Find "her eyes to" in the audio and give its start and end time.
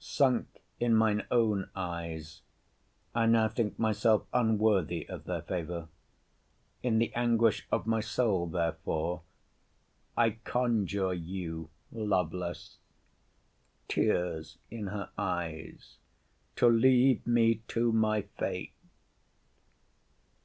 14.88-16.66